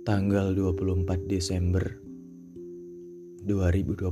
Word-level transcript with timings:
tanggal 0.00 0.56
24 0.56 1.28
Desember 1.28 2.00
2021. 3.44 4.08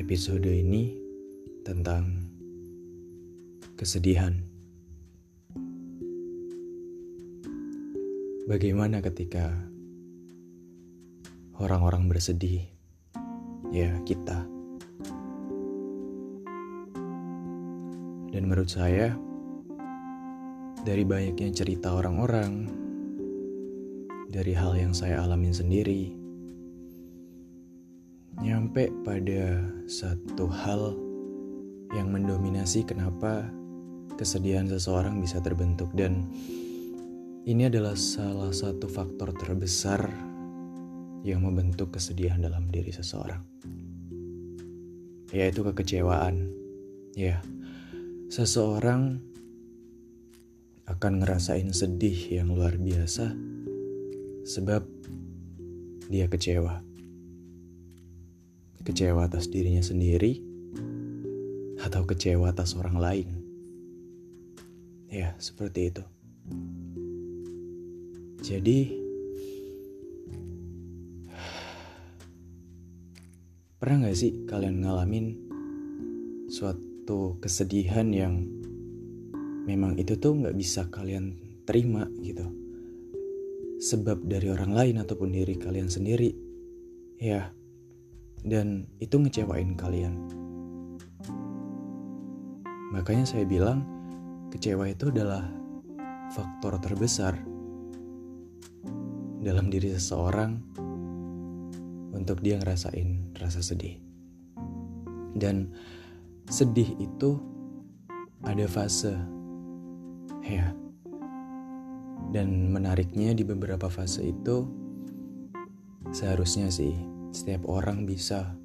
Episode 0.00 0.48
ini 0.48 0.96
tentang 1.68 2.24
kesedihan. 3.76 4.40
Bagaimana 8.48 9.04
ketika 9.04 9.52
orang-orang 11.60 12.08
bersedih? 12.08 12.64
Ya, 13.68 13.92
kita. 14.08 14.48
Dan 18.32 18.48
menurut 18.48 18.72
saya, 18.72 19.12
dari 20.82 21.02
banyaknya 21.02 21.50
cerita 21.54 21.94
orang-orang, 21.94 22.68
dari 24.28 24.52
hal 24.54 24.76
yang 24.78 24.92
saya 24.94 25.22
alamin 25.24 25.54
sendiri, 25.54 26.12
nyampe 28.38 28.90
pada 29.02 29.62
satu 29.90 30.46
hal 30.46 30.94
yang 31.96 32.12
mendominasi 32.12 32.84
kenapa 32.84 33.48
kesedihan 34.20 34.68
seseorang 34.68 35.18
bisa 35.18 35.40
terbentuk. 35.40 35.88
Dan 35.96 36.28
ini 37.48 37.66
adalah 37.66 37.96
salah 37.96 38.52
satu 38.52 38.86
faktor 38.86 39.32
terbesar 39.34 40.04
yang 41.26 41.42
membentuk 41.42 41.96
kesedihan 41.96 42.38
dalam 42.38 42.70
diri 42.70 42.94
seseorang 42.94 43.42
yaitu 45.32 45.60
kekecewaan. 45.60 46.48
Ya 47.12 47.42
seseorang 48.28 49.20
akan 50.88 51.20
ngerasain 51.20 51.68
sedih 51.76 52.40
yang 52.40 52.56
luar 52.56 52.80
biasa 52.80 53.36
sebab 54.48 54.88
dia 56.08 56.24
kecewa. 56.32 56.80
Kecewa 58.80 59.28
atas 59.28 59.52
dirinya 59.52 59.84
sendiri 59.84 60.40
atau 61.84 62.08
kecewa 62.08 62.48
atas 62.48 62.72
orang 62.72 62.96
lain. 62.96 63.28
Ya, 65.12 65.36
seperti 65.36 65.92
itu. 65.92 66.04
Jadi 68.40 68.96
pernah 73.76 74.08
gak 74.08 74.16
sih 74.16 74.48
kalian 74.48 74.80
ngalamin 74.80 75.36
suatu 76.48 77.36
kesedihan 77.44 78.08
yang 78.08 78.57
memang 79.68 80.00
itu 80.00 80.16
tuh 80.16 80.32
nggak 80.32 80.56
bisa 80.56 80.88
kalian 80.88 81.36
terima 81.68 82.08
gitu. 82.24 82.48
Sebab 83.78 84.24
dari 84.24 84.48
orang 84.48 84.72
lain 84.72 84.96
ataupun 85.04 85.36
diri 85.36 85.60
kalian 85.60 85.92
sendiri 85.92 86.32
ya. 87.20 87.52
Dan 88.40 88.88
itu 88.96 89.20
ngecewain 89.20 89.76
kalian. 89.76 90.14
Makanya 92.96 93.28
saya 93.28 93.44
bilang 93.44 93.84
kecewa 94.48 94.88
itu 94.88 95.12
adalah 95.12 95.44
faktor 96.32 96.80
terbesar 96.80 97.36
dalam 99.44 99.68
diri 99.68 99.92
seseorang 99.92 100.56
untuk 102.16 102.40
dia 102.40 102.56
ngerasain 102.56 103.36
rasa 103.36 103.60
sedih. 103.60 104.00
Dan 105.36 105.68
sedih 106.48 106.88
itu 106.96 107.36
ada 108.42 108.64
fase 108.64 109.37
ya. 110.44 110.74
Dan 112.28 112.68
menariknya 112.74 113.32
di 113.32 113.46
beberapa 113.46 113.88
fase 113.88 114.28
itu 114.28 114.68
seharusnya 116.12 116.68
sih 116.68 116.92
setiap 117.32 117.68
orang 117.68 118.04
bisa 118.04 118.56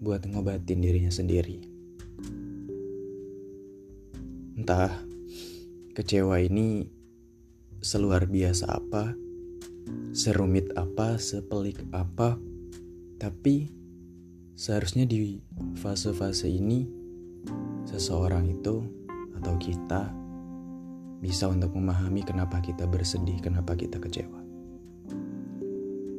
buat 0.00 0.24
ngobatin 0.24 0.80
dirinya 0.80 1.12
sendiri. 1.12 1.60
Entah 4.56 4.92
kecewa 5.92 6.40
ini 6.40 6.88
seluar 7.80 8.28
biasa 8.28 8.80
apa, 8.80 9.12
serumit 10.12 10.72
apa, 10.76 11.16
sepelik 11.16 11.80
apa, 11.92 12.36
tapi 13.20 13.72
seharusnya 14.56 15.08
di 15.08 15.40
fase-fase 15.80 16.48
ini 16.48 16.84
seseorang 17.88 18.52
itu 18.52 18.84
atau 19.40 19.56
kita 19.56 20.12
bisa 21.20 21.46
untuk 21.52 21.76
memahami 21.76 22.24
kenapa 22.24 22.64
kita 22.64 22.88
bersedih, 22.88 23.36
kenapa 23.44 23.76
kita 23.76 24.00
kecewa. 24.00 24.40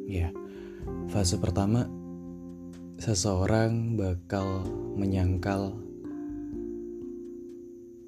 Ya, 0.06 0.30
fase 1.10 1.36
pertama, 1.42 1.90
seseorang 3.02 3.98
bakal 3.98 4.62
menyangkal 4.94 5.74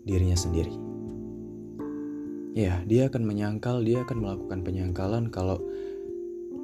dirinya 0.06 0.38
sendiri. 0.38 0.70
Ya, 2.54 2.86
dia 2.86 3.10
akan 3.10 3.26
menyangkal, 3.26 3.82
dia 3.82 4.06
akan 4.06 4.22
melakukan 4.22 4.62
penyangkalan 4.62 5.26
kalau 5.34 5.58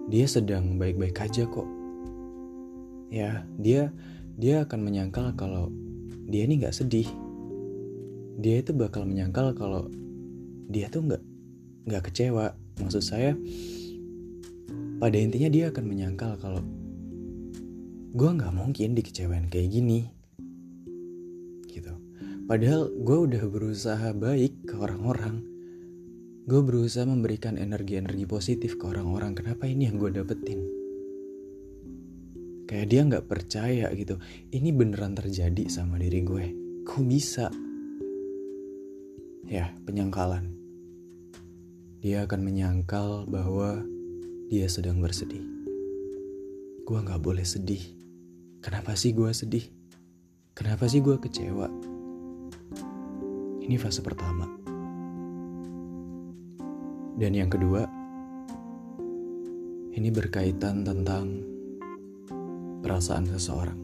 dia 0.07 0.31
sedang 0.31 0.79
baik-baik 0.79 1.19
aja 1.19 1.51
kok. 1.51 1.67
Ya, 3.11 3.43
dia 3.59 3.91
dia 4.39 4.63
akan 4.63 4.87
menyangkal 4.87 5.35
kalau 5.35 5.75
dia 6.31 6.47
ini 6.47 6.63
nggak 6.63 6.77
sedih. 6.77 7.11
Dia 8.39 8.63
itu 8.63 8.71
bakal 8.71 9.03
menyangkal 9.11 9.51
kalau 9.59 9.91
dia 10.71 10.87
tuh 10.87 11.03
nggak 11.03 11.23
nggak 11.91 12.03
kecewa. 12.07 12.55
Maksud 12.81 13.03
saya 13.03 13.35
pada 15.01 15.17
intinya 15.17 15.49
dia 15.51 15.73
akan 15.73 15.85
menyangkal 15.85 16.37
kalau 16.39 16.63
gue 18.15 18.31
nggak 18.31 18.55
mungkin 18.55 18.95
dikecewain 18.95 19.51
kayak 19.51 19.73
gini. 19.75 20.07
Gitu. 21.67 21.93
Padahal 22.47 22.93
gue 22.93 23.19
udah 23.31 23.43
berusaha 23.51 24.09
baik 24.15 24.71
ke 24.71 24.75
orang-orang. 24.79 25.43
Gue 26.45 26.61
berusaha 26.67 27.07
memberikan 27.07 27.57
energi-energi 27.57 28.27
positif 28.27 28.75
ke 28.79 28.85
orang-orang. 28.91 29.39
Kenapa 29.39 29.71
ini 29.71 29.87
yang 29.91 29.97
gue 29.97 30.11
dapetin? 30.11 30.61
Kayak 32.67 32.87
dia 32.87 33.01
nggak 33.07 33.27
percaya 33.27 33.87
gitu. 33.95 34.19
Ini 34.51 34.71
beneran 34.71 35.15
terjadi 35.19 35.67
sama 35.67 35.99
diri 35.99 36.21
gue. 36.23 36.47
Kok 36.87 37.03
bisa? 37.07 37.51
Ya 39.51 39.75
penyangkalan 39.83 40.60
dia 42.01 42.25
akan 42.25 42.41
menyangkal 42.41 43.29
bahwa 43.29 43.85
dia 44.49 44.65
sedang 44.73 45.05
bersedih. 45.05 45.45
Gua 46.89 47.05
gak 47.05 47.21
boleh 47.21 47.45
sedih. 47.45 47.85
Kenapa 48.65 48.97
sih 48.97 49.13
gue 49.13 49.29
sedih? 49.37 49.69
Kenapa 50.57 50.89
sih 50.89 51.05
gue 51.05 51.21
kecewa? 51.21 51.69
Ini 53.61 53.77
fase 53.77 54.01
pertama. 54.01 54.49
Dan 57.21 57.37
yang 57.37 57.53
kedua, 57.53 57.85
ini 59.93 60.09
berkaitan 60.09 60.81
tentang 60.89 61.45
perasaan 62.81 63.29
seseorang. 63.29 63.77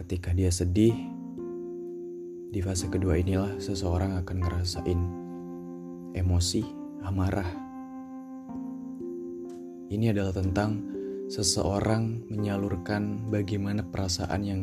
Ketika 0.00 0.32
dia 0.32 0.48
sedih, 0.48 0.96
di 2.48 2.60
fase 2.64 2.88
kedua 2.88 3.20
inilah 3.20 3.60
seseorang 3.60 4.16
akan 4.16 4.36
ngerasain 4.40 5.00
emosi, 6.14 6.62
amarah. 7.04 7.50
Ini 9.90 10.14
adalah 10.14 10.34
tentang 10.34 10.70
seseorang 11.30 12.26
menyalurkan 12.30 13.30
bagaimana 13.30 13.86
perasaan 13.86 14.42
yang 14.42 14.62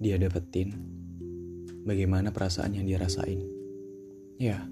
dia 0.00 0.20
dapetin, 0.20 0.72
bagaimana 1.84 2.32
perasaan 2.32 2.76
yang 2.76 2.84
dia 2.84 3.00
rasain. 3.00 3.44
Ya, 4.38 4.68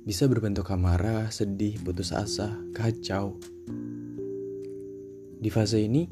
bisa 0.00 0.26
berbentuk 0.26 0.66
amarah, 0.72 1.30
sedih, 1.30 1.78
putus 1.86 2.10
asa, 2.10 2.58
kacau. 2.74 3.38
Di 5.40 5.48
fase 5.48 5.86
ini, 5.86 6.08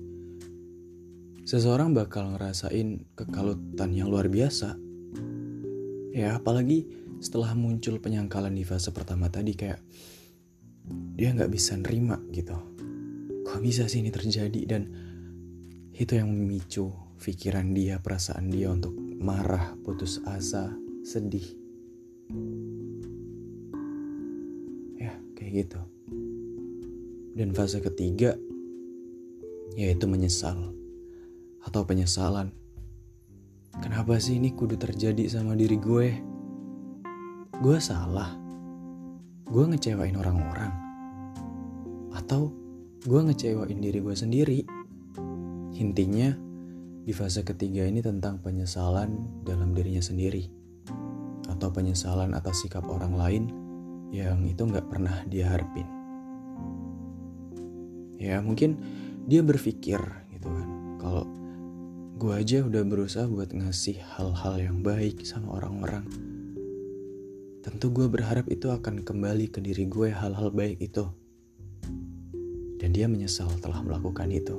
seseorang 1.42 1.96
bakal 1.96 2.36
ngerasain 2.36 3.02
kekalutan 3.18 3.90
yang 3.90 4.12
luar 4.12 4.30
biasa. 4.30 4.78
Ya, 6.14 6.38
apalagi 6.38 6.86
setelah 7.18 7.54
muncul 7.58 7.98
penyangkalan 7.98 8.54
di 8.54 8.62
fase 8.62 8.94
pertama 8.94 9.26
tadi 9.26 9.54
kayak 9.58 9.82
dia 10.88 11.34
nggak 11.34 11.50
bisa 11.50 11.74
nerima 11.74 12.16
gitu. 12.30 12.54
Kok 13.44 13.60
bisa 13.60 13.90
sih 13.90 14.00
ini 14.00 14.10
terjadi? 14.14 14.60
Dan 14.64 14.82
itu 15.92 16.14
yang 16.14 16.30
memicu 16.30 16.94
pikiran 17.18 17.74
dia 17.74 17.98
perasaan 17.98 18.48
dia 18.48 18.70
untuk 18.70 18.94
marah 19.18 19.74
putus 19.82 20.22
asa 20.22 20.70
sedih. 21.02 21.44
Ya 24.96 25.12
kayak 25.34 25.52
gitu. 25.66 25.80
Dan 27.34 27.50
fase 27.54 27.82
ketiga 27.82 28.38
yaitu 29.74 30.06
menyesal 30.06 30.74
atau 31.62 31.82
penyesalan. 31.82 32.54
Kenapa 33.78 34.18
sih 34.18 34.42
ini 34.42 34.50
kudu 34.54 34.74
terjadi 34.74 35.30
sama 35.30 35.54
diri 35.54 35.78
gue 35.78 36.27
gue 37.58 37.74
salah. 37.82 38.38
Gue 39.42 39.66
ngecewain 39.66 40.14
orang-orang. 40.14 40.70
Atau 42.14 42.54
gue 43.02 43.18
ngecewain 43.18 43.82
diri 43.82 43.98
gue 43.98 44.14
sendiri. 44.14 44.60
Intinya 45.74 46.38
di 47.02 47.10
fase 47.10 47.42
ketiga 47.42 47.82
ini 47.82 47.98
tentang 47.98 48.38
penyesalan 48.38 49.42
dalam 49.42 49.74
dirinya 49.74 49.98
sendiri. 49.98 50.46
Atau 51.50 51.74
penyesalan 51.74 52.30
atas 52.30 52.62
sikap 52.62 52.86
orang 52.86 53.18
lain 53.18 53.44
yang 54.14 54.46
itu 54.46 54.62
nggak 54.62 54.86
pernah 54.86 55.26
dia 55.26 55.50
harapin. 55.50 55.88
Ya 58.22 58.38
mungkin 58.38 58.78
dia 59.26 59.42
berpikir 59.42 59.98
gitu 60.30 60.46
kan. 60.46 60.68
Kalau 61.02 61.26
gue 62.22 62.32
aja 62.38 62.62
udah 62.62 62.86
berusaha 62.86 63.26
buat 63.26 63.50
ngasih 63.50 63.98
hal-hal 64.14 64.54
yang 64.62 64.78
baik 64.86 65.26
sama 65.26 65.58
orang-orang 65.58 66.27
tentu 67.68 67.92
gue 67.92 68.08
berharap 68.08 68.48
itu 68.48 68.72
akan 68.72 69.04
kembali 69.04 69.52
ke 69.52 69.60
diri 69.60 69.84
gue 69.84 70.08
hal-hal 70.08 70.48
baik 70.48 70.80
itu. 70.80 71.04
Dan 72.80 72.96
dia 72.96 73.04
menyesal 73.04 73.52
telah 73.60 73.84
melakukan 73.84 74.32
itu. 74.32 74.56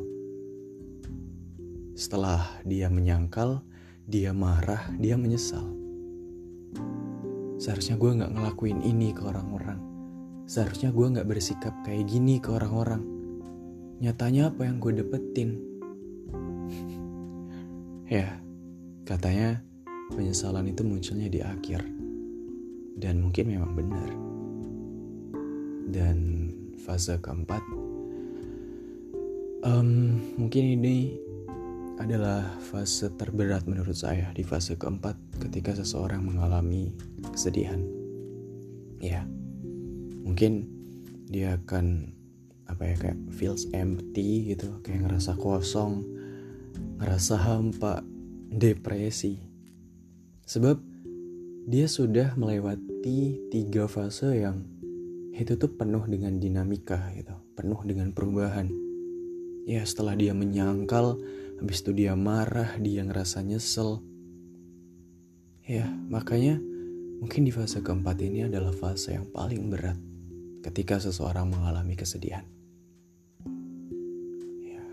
Setelah 1.98 2.46
dia 2.62 2.86
menyangkal, 2.86 3.66
dia 4.06 4.30
marah, 4.30 4.94
dia 5.02 5.18
menyesal. 5.18 5.66
Seharusnya 7.58 7.98
gue 7.98 8.14
gak 8.14 8.30
ngelakuin 8.30 8.86
ini 8.86 9.10
ke 9.10 9.26
orang-orang. 9.26 9.82
Seharusnya 10.46 10.94
gue 10.94 11.10
gak 11.10 11.26
bersikap 11.26 11.74
kayak 11.82 12.06
gini 12.06 12.38
ke 12.38 12.54
orang-orang. 12.54 13.02
Nyatanya 14.06 14.54
apa 14.54 14.70
yang 14.70 14.78
gue 14.78 15.02
dapetin? 15.02 15.58
ya, 18.22 18.38
katanya 19.02 19.66
penyesalan 20.14 20.70
itu 20.70 20.86
munculnya 20.86 21.26
di 21.26 21.42
akhir 21.42 21.99
dan 23.00 23.24
mungkin 23.24 23.48
memang 23.48 23.72
benar. 23.74 24.10
Dan 25.90 26.18
fase 26.78 27.18
keempat, 27.18 27.64
um, 29.64 30.20
mungkin 30.38 30.64
ini 30.78 31.18
adalah 32.00 32.48
fase 32.64 33.12
terberat 33.20 33.68
menurut 33.68 33.96
saya 33.96 34.32
di 34.32 34.44
fase 34.44 34.80
keempat 34.80 35.16
ketika 35.44 35.76
seseorang 35.76 36.24
mengalami 36.24 36.94
kesedihan. 37.34 37.82
Ya, 39.00 39.24
mungkin 40.24 40.68
dia 41.28 41.60
akan 41.60 42.16
apa 42.70 42.84
ya 42.86 42.96
kayak 42.96 43.20
feels 43.34 43.66
empty 43.74 44.54
gitu, 44.54 44.80
kayak 44.86 45.10
ngerasa 45.10 45.36
kosong, 45.40 46.06
ngerasa 47.02 47.36
hampa, 47.36 48.06
depresi. 48.48 49.42
Sebab 50.46 50.89
dia 51.68 51.86
sudah 51.90 52.38
melewati 52.40 53.50
tiga 53.52 53.90
fase 53.90 54.46
yang 54.46 54.64
itu 55.36 55.56
tuh 55.56 55.72
penuh 55.72 56.04
dengan 56.08 56.36
dinamika 56.36 57.00
gitu, 57.16 57.32
penuh 57.56 57.80
dengan 57.88 58.12
perubahan. 58.12 58.68
Ya 59.64 59.84
setelah 59.88 60.20
dia 60.20 60.36
menyangkal, 60.36 61.16
habis 61.60 61.80
itu 61.80 61.96
dia 61.96 62.16
marah, 62.16 62.76
dia 62.80 63.04
ngerasa 63.08 63.40
nyesel. 63.44 64.04
Ya 65.64 65.88
makanya 66.12 66.60
mungkin 67.24 67.48
di 67.48 67.52
fase 67.56 67.80
keempat 67.80 68.20
ini 68.20 68.52
adalah 68.52 68.76
fase 68.76 69.16
yang 69.16 69.28
paling 69.32 69.72
berat 69.72 69.96
ketika 70.66 71.00
seseorang 71.00 71.48
mengalami 71.48 71.96
kesedihan. 71.96 72.44
Ya, 74.60 74.84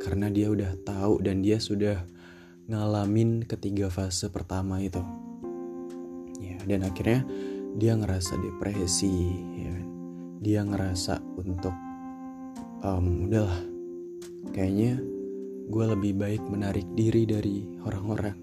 karena 0.00 0.32
dia 0.32 0.48
udah 0.48 0.72
tahu 0.86 1.20
dan 1.20 1.44
dia 1.44 1.60
sudah 1.60 2.00
ngalamin 2.68 3.44
ketiga 3.44 3.88
fase 3.88 4.28
pertama 4.28 4.80
itu 4.80 5.00
dan 6.68 6.84
akhirnya 6.84 7.24
dia 7.80 7.96
ngerasa 7.96 8.36
depresi 8.36 9.32
ya 9.56 9.70
kan? 9.72 9.88
Dia 10.44 10.60
ngerasa 10.68 11.18
untuk 11.40 11.74
um, 12.84 13.26
udahlah 13.26 13.58
kayaknya 14.52 15.00
gue 15.68 15.84
lebih 15.96 16.12
baik 16.20 16.42
menarik 16.46 16.84
diri 16.92 17.24
dari 17.24 17.64
orang-orang. 17.84 18.36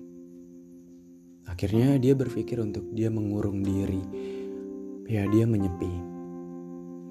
Akhirnya 1.46 2.02
dia 2.02 2.18
berpikir 2.18 2.58
untuk 2.58 2.90
dia 2.92 3.14
mengurung 3.14 3.62
diri. 3.62 4.02
Ya 5.06 5.30
dia 5.30 5.46
menyepi. 5.46 5.94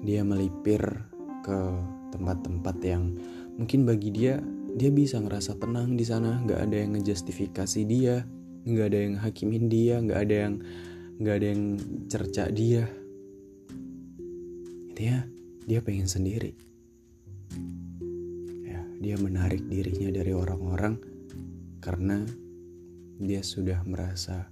Dia 0.03 0.21
melipir 0.27 0.83
ke 1.41 1.59
tempat-tempat 2.11 2.75
yang 2.83 3.15
mungkin 3.55 3.87
bagi 3.87 4.11
dia 4.11 4.43
dia 4.75 4.91
bisa 4.91 5.17
ngerasa 5.23 5.55
tenang 5.57 5.95
di 5.95 6.03
sana. 6.03 6.43
Nggak 6.43 6.59
ada 6.67 6.75
yang 6.75 6.91
ngejustifikasi 6.99 7.81
dia 7.87 8.27
nggak 8.65 8.85
ada 8.89 8.99
yang 8.99 9.15
hakimin 9.21 9.69
dia 9.69 10.01
nggak 10.01 10.19
ada 10.25 10.35
yang 10.49 10.53
nggak 11.15 11.35
ada 11.39 11.47
yang 11.47 11.63
cerca 12.11 12.51
dia. 12.51 12.83
Intinya 14.91 15.23
dia 15.63 15.79
pengen 15.79 16.11
sendiri. 16.11 16.51
Ya 18.67 18.83
dia 18.99 19.15
menarik 19.15 19.63
dirinya 19.71 20.11
dari 20.11 20.35
orang-orang 20.35 20.99
karena 21.79 22.19
dia 23.15 23.39
sudah 23.39 23.79
merasa 23.87 24.51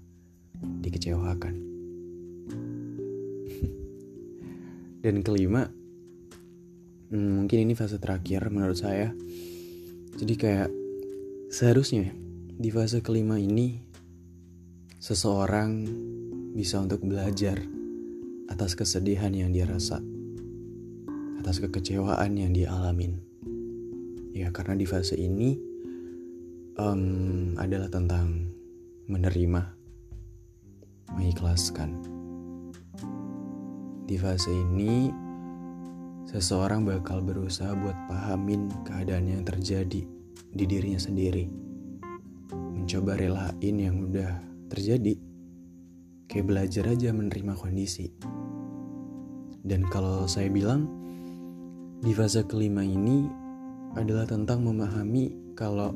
dikecewakan. 0.64 1.56
Dan 5.04 5.20
kelima 5.20 5.68
hmm, 7.12 7.44
mungkin 7.44 7.60
ini 7.68 7.76
fase 7.76 8.00
terakhir 8.00 8.48
menurut 8.48 8.80
saya. 8.80 9.12
Jadi 10.16 10.34
kayak 10.40 10.72
seharusnya 11.52 12.16
di 12.56 12.72
fase 12.72 13.04
kelima 13.04 13.36
ini 13.36 13.84
seseorang 15.04 15.84
bisa 16.54 16.78
untuk 16.78 17.02
belajar 17.02 17.58
atas 18.46 18.78
kesedihan 18.78 19.34
yang 19.34 19.50
dia 19.50 19.66
rasa, 19.66 19.98
atas 21.42 21.58
kekecewaan 21.58 22.38
yang 22.38 22.54
dia 22.54 22.70
alamin. 22.70 23.18
Ya, 24.38 24.54
karena 24.54 24.78
di 24.78 24.86
fase 24.86 25.18
ini 25.18 25.58
um, 26.78 27.58
adalah 27.58 27.90
tentang 27.90 28.54
menerima, 29.10 29.62
mengikhlaskan. 31.18 31.90
Di 34.06 34.18
fase 34.22 34.54
ini, 34.54 35.10
seseorang 36.30 36.86
bakal 36.86 37.26
berusaha 37.26 37.74
buat 37.74 37.98
pahamin 38.06 38.70
keadaan 38.86 39.26
yang 39.26 39.42
terjadi 39.42 40.06
di 40.54 40.64
dirinya 40.70 41.02
sendiri, 41.02 41.50
mencoba 42.54 43.18
relain 43.18 43.76
yang 43.82 44.06
udah 44.06 44.38
terjadi 44.70 45.33
kayak 46.28 46.46
belajar 46.48 46.86
aja 46.90 47.10
menerima 47.12 47.54
kondisi. 47.58 48.12
Dan 49.64 49.88
kalau 49.88 50.28
saya 50.28 50.52
bilang 50.52 50.92
di 52.04 52.12
fase 52.12 52.44
kelima 52.44 52.84
ini 52.84 53.32
adalah 53.96 54.28
tentang 54.28 54.66
memahami 54.68 55.56
kalau 55.56 55.96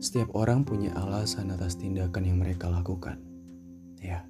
setiap 0.00 0.32
orang 0.34 0.64
punya 0.64 0.90
alasan 0.96 1.52
atas 1.52 1.78
tindakan 1.78 2.26
yang 2.26 2.40
mereka 2.40 2.66
lakukan. 2.72 3.20
Ya. 4.00 4.24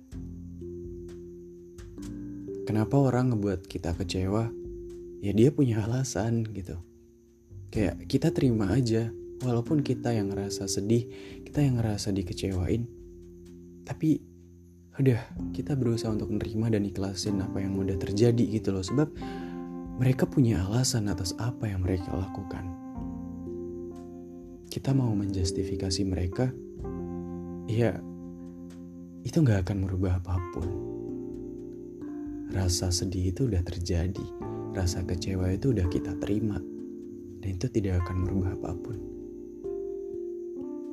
Kenapa 2.66 2.98
orang 2.98 3.32
ngebuat 3.32 3.70
kita 3.70 3.96
kecewa? 3.96 4.50
Ya 5.24 5.32
dia 5.32 5.48
punya 5.54 5.86
alasan 5.86 6.44
gitu. 6.50 6.76
Kayak 7.70 8.02
kita 8.10 8.34
terima 8.34 8.74
aja 8.74 9.14
walaupun 9.40 9.80
kita 9.80 10.12
yang 10.12 10.34
ngerasa 10.34 10.66
sedih, 10.66 11.06
kita 11.46 11.64
yang 11.64 11.80
ngerasa 11.80 12.12
dikecewain. 12.12 12.84
Tapi 13.86 14.29
udah 15.00 15.20
kita 15.56 15.72
berusaha 15.74 16.12
untuk 16.12 16.28
menerima 16.30 16.76
dan 16.76 16.82
ikhlasin 16.84 17.40
apa 17.40 17.64
yang 17.64 17.74
udah 17.80 17.96
terjadi 17.96 18.44
gitu 18.60 18.76
loh. 18.76 18.84
Sebab 18.84 19.08
mereka 19.96 20.28
punya 20.28 20.64
alasan 20.68 21.08
atas 21.08 21.32
apa 21.40 21.68
yang 21.68 21.80
mereka 21.80 22.12
lakukan. 22.12 22.68
Kita 24.70 24.94
mau 24.94 25.10
menjustifikasi 25.16 26.02
mereka 26.06 26.52
ya 27.66 27.96
itu 29.24 29.36
nggak 29.40 29.66
akan 29.66 29.76
merubah 29.88 30.20
apa 30.20 30.36
pun. 30.52 30.68
Rasa 32.50 32.92
sedih 32.92 33.32
itu 33.32 33.48
udah 33.48 33.62
terjadi 33.64 34.50
rasa 34.70 35.02
kecewa 35.02 35.50
itu 35.50 35.74
udah 35.74 35.86
kita 35.90 36.14
terima 36.22 36.58
dan 37.42 37.48
itu 37.50 37.66
tidak 37.66 38.06
akan 38.06 38.16
merubah 38.22 38.54
apa 38.54 38.70
pun. 38.78 38.96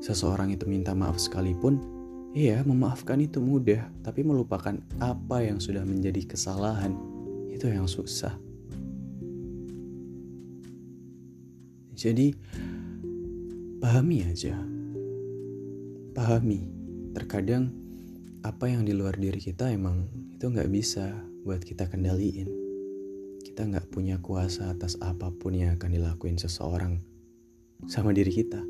Seseorang 0.01 0.53
itu 0.53 0.65
minta 0.69 0.93
maaf 0.93 1.17
sekalipun 1.17 1.96
Iya, 2.37 2.61
memaafkan 2.61 3.17
itu 3.17 3.41
mudah, 3.41 3.89
tapi 4.05 4.21
melupakan 4.21 4.77
apa 5.01 5.41
yang 5.41 5.57
sudah 5.57 5.81
menjadi 5.81 6.21
kesalahan 6.37 6.93
itu 7.49 7.65
yang 7.65 7.89
susah. 7.89 8.37
Jadi, 11.97 12.37
pahami 13.81 14.21
aja. 14.29 14.53
Pahami, 16.13 16.61
terkadang 17.17 17.73
apa 18.45 18.69
yang 18.69 18.85
di 18.85 18.93
luar 18.93 19.17
diri 19.17 19.41
kita 19.41 19.73
emang 19.73 20.05
itu 20.29 20.45
nggak 20.45 20.69
bisa 20.69 21.09
buat 21.41 21.65
kita 21.65 21.89
kendaliin. 21.89 22.53
Kita 23.41 23.65
nggak 23.65 23.89
punya 23.89 24.21
kuasa 24.21 24.77
atas 24.77 24.93
apa 25.01 25.33
pun 25.33 25.57
yang 25.57 25.73
akan 25.73 25.89
dilakuin 25.89 26.37
seseorang 26.37 27.01
sama 27.89 28.13
diri 28.13 28.29
kita. 28.29 28.61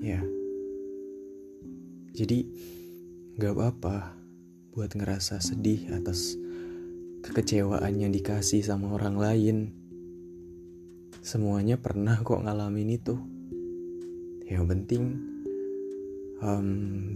Ya, 0.00 0.24
jadi 2.10 2.42
gak 3.38 3.54
apa-apa 3.54 4.18
buat 4.74 4.90
ngerasa 4.94 5.38
sedih 5.38 5.90
atas 5.94 6.34
kekecewaan 7.22 8.00
yang 8.00 8.10
dikasih 8.10 8.64
sama 8.64 8.96
orang 8.96 9.16
lain. 9.18 9.56
Semuanya 11.20 11.76
pernah 11.76 12.18
kok 12.20 12.40
ngalamin 12.40 12.90
itu. 12.96 13.14
Yang 14.50 14.64
penting 14.66 15.02
um, 16.42 16.68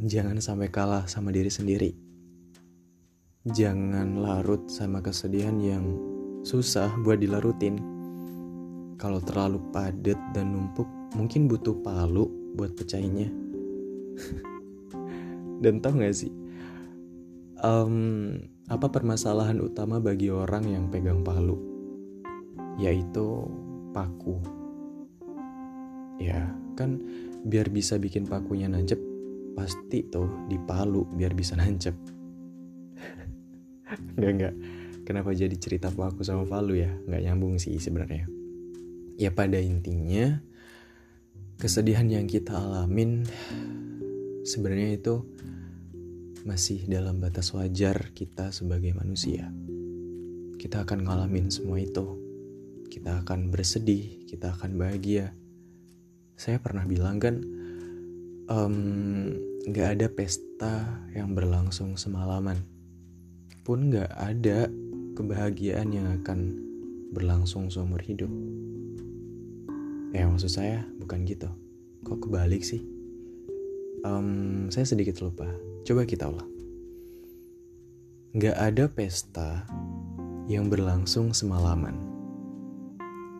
jangan 0.07 0.39
sampai 0.39 0.69
kalah 0.71 1.09
sama 1.11 1.35
diri 1.35 1.51
sendiri. 1.51 1.91
Jangan 3.45 4.25
larut 4.25 4.71
sama 4.73 5.05
kesedihan 5.05 5.57
yang 5.61 5.85
susah 6.47 6.95
buat 7.03 7.21
dilarutin. 7.21 7.77
Kalau 8.97 9.21
terlalu 9.21 9.61
padat 9.75 10.17
dan 10.33 10.55
numpuk, 10.55 10.87
mungkin 11.19 11.51
butuh 11.51 11.77
palu 11.83 12.31
buat 12.57 12.73
pecahinnya. 12.79 13.29
dan 15.65 15.81
tau 15.81 15.97
gak 15.97 16.13
sih, 16.13 16.29
um, 17.65 18.37
apa 18.69 18.93
permasalahan 18.93 19.57
utama 19.65 19.97
bagi 19.97 20.29
orang 20.29 20.69
yang 20.69 20.85
pegang 20.93 21.25
palu? 21.25 21.57
Yaitu 22.77 23.49
paku. 23.97 24.37
Ya, 26.21 26.53
kan 26.77 27.01
biar 27.49 27.73
bisa 27.73 27.97
bikin 27.97 28.29
pakunya 28.29 28.69
nancep, 28.69 29.01
pasti 29.57 30.05
tuh 30.05 30.29
dipalu 30.53 31.09
biar 31.17 31.33
bisa 31.33 31.57
nancep. 31.61 31.97
Enggak, 34.21 34.33
enggak. 34.37 34.55
Kenapa 35.05 35.37
jadi 35.37 35.57
cerita 35.57 35.93
paku 35.93 36.25
sama 36.25 36.45
palu 36.45 36.77
ya? 36.77 36.93
Enggak 37.09 37.23
nyambung 37.25 37.57
sih 37.57 37.77
sebenarnya. 37.77 38.29
Ya 39.15 39.31
pada 39.31 39.61
intinya, 39.61 40.43
kesedihan 41.61 42.09
yang 42.11 42.27
kita 42.27 42.57
alamin 42.57 43.23
sebenarnya 44.43 44.99
itu 44.99 45.23
masih 46.45 46.85
dalam 46.85 47.25
batas 47.25 47.57
wajar 47.57 48.13
kita 48.13 48.53
sebagai 48.53 48.93
manusia. 48.93 49.49
Kita 50.61 50.85
akan 50.85 51.09
ngalamin 51.09 51.49
semua 51.49 51.81
itu. 51.81 52.21
Kita 52.93 53.25
akan 53.25 53.49
bersedih, 53.49 54.29
kita 54.29 54.53
akan 54.53 54.77
bahagia. 54.77 55.33
Saya 56.37 56.61
pernah 56.61 56.85
bilang 56.85 57.17
kan, 57.17 57.41
um, 58.53 58.77
gak 59.73 59.99
ada 59.99 60.07
pesta 60.13 61.01
yang 61.17 61.33
berlangsung 61.33 61.97
semalaman. 61.97 62.61
Pun 63.65 63.89
gak 63.89 64.13
ada 64.13 64.69
kebahagiaan 65.17 65.97
yang 65.97 66.13
akan 66.21 66.61
berlangsung 67.17 67.73
seumur 67.73 68.05
hidup. 68.05 68.31
Ya 70.13 70.29
maksud 70.29 70.53
saya 70.53 70.85
bukan 71.01 71.25
gitu. 71.25 71.49
Kok 72.05 72.29
kebalik 72.29 72.61
sih? 72.61 72.85
Um, 74.05 74.69
saya 74.69 74.85
sedikit 74.85 75.17
lupa 75.25 75.49
Coba 75.85 76.09
kita 76.09 76.33
ulang. 76.33 76.49
Gak 78.41 78.57
ada 78.57 78.89
pesta 78.89 79.69
yang 80.49 80.73
berlangsung 80.73 81.37
semalaman. 81.37 81.93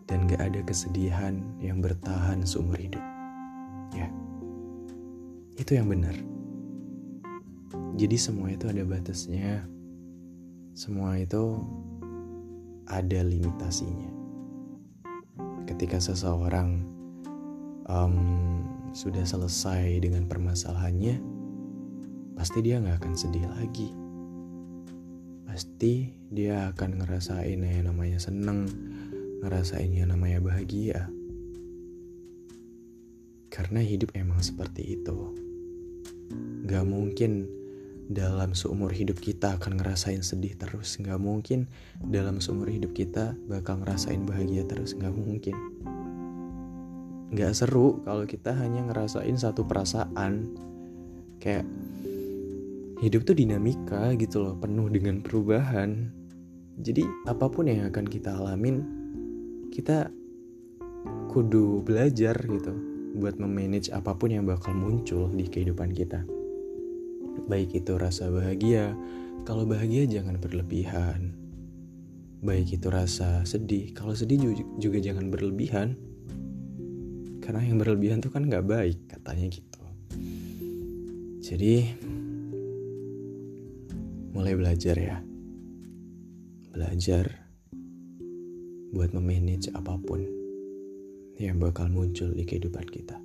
Dan 0.05 0.29
gak 0.29 0.53
ada 0.53 0.61
kesedihan 0.61 1.41
yang 1.57 1.81
bertahan 1.81 2.45
seumur 2.45 2.77
hidup. 2.77 3.01
Ya, 3.97 4.13
itu 5.57 5.73
yang 5.73 5.89
benar. 5.89 6.13
Jadi 7.97 8.13
semua 8.13 8.53
itu 8.53 8.69
ada 8.69 8.85
batasnya. 8.85 9.65
Semua 10.77 11.17
itu 11.17 11.57
ada 12.85 13.25
limitasinya. 13.25 14.13
Ketika 15.65 15.97
seseorang 15.97 16.85
um, 17.89 18.15
sudah 18.93 19.25
selesai 19.25 19.97
dengan 19.97 20.29
permasalahannya, 20.29 21.34
pasti 22.35 22.59
dia 22.61 22.83
nggak 22.83 22.99
akan 23.01 23.15
sedih 23.15 23.47
lagi. 23.47 23.89
Pasti 25.47 26.11
dia 26.27 26.67
akan 26.75 26.99
ngerasain 26.99 27.63
yang 27.63 27.87
namanya 27.87 28.19
seneng, 28.19 28.67
ngerasain 29.39 29.87
yang 29.87 30.11
namanya 30.11 30.43
bahagia. 30.43 31.07
Karena 33.47 33.79
hidup 33.79 34.11
emang 34.19 34.43
seperti 34.43 34.99
itu. 34.99 35.31
Gak 36.67 36.83
mungkin 36.83 37.47
dalam 38.11 38.51
seumur 38.51 38.91
hidup 38.91 39.23
kita 39.23 39.55
akan 39.55 39.79
ngerasain 39.79 40.27
sedih 40.27 40.59
terus. 40.59 40.99
Gak 40.99 41.23
mungkin 41.23 41.71
dalam 42.03 42.43
seumur 42.43 42.67
hidup 42.67 42.91
kita 42.91 43.39
bakal 43.47 43.79
ngerasain 43.79 44.27
bahagia 44.27 44.67
terus. 44.67 44.91
Gak 44.91 45.15
mungkin. 45.15 45.55
Gak 47.31 47.55
seru 47.55 48.03
kalau 48.03 48.27
kita 48.27 48.51
hanya 48.59 48.91
ngerasain 48.91 49.39
satu 49.39 49.63
perasaan. 49.63 50.51
Kayak 51.39 51.63
hidup 53.03 53.27
tuh 53.27 53.35
dinamika 53.35 54.15
gitu 54.15 54.39
loh, 54.39 54.55
penuh 54.55 54.87
dengan 54.87 55.19
perubahan. 55.19 56.11
Jadi 56.79 57.03
apa 57.27 57.47
pun 57.47 57.67
yang 57.67 57.87
akan 57.87 58.05
kita 58.07 58.35
alamin, 58.35 58.83
kita 59.71 60.11
kudu 61.31 61.83
belajar 61.83 62.35
gitu 62.39 62.71
buat 63.15 63.39
memanage 63.39 63.91
apa 63.91 64.15
pun 64.15 64.31
yang 64.31 64.43
bakal 64.47 64.75
muncul 64.75 65.31
di 65.31 65.47
kehidupan 65.47 65.91
kita. 65.95 66.23
Baik 67.47 67.83
itu 67.83 67.99
rasa 67.99 68.31
bahagia, 68.31 68.95
kalau 69.43 69.67
bahagia 69.67 70.07
jangan 70.07 70.39
berlebihan. 70.39 71.35
Baik 72.43 72.79
itu 72.79 72.87
rasa 72.91 73.43
sedih, 73.43 73.91
kalau 73.91 74.15
sedih 74.15 74.39
juga 74.79 74.99
jangan 74.99 75.31
berlebihan. 75.31 75.95
Karena 77.43 77.61
yang 77.61 77.77
berlebihan 77.77 78.23
tuh 78.23 78.33
kan 78.33 78.47
gak 78.47 78.65
baik 78.65 79.05
katanya 79.05 79.47
gitu. 79.51 79.83
Jadi 81.45 81.93
mulai 84.35 84.51
belajar 84.51 84.99
ya. 84.99 85.23
Belajar 86.75 87.23
buat 88.91 89.15
memanage 89.15 89.71
apa 89.71 89.95
pun 89.95 90.27
yang 91.39 91.55
bakal 91.55 91.87
muncul 91.87 92.35
di 92.35 92.43
kehidupan 92.43 92.83
kita. 92.83 93.15